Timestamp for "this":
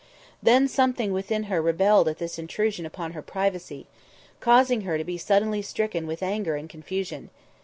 2.17-2.39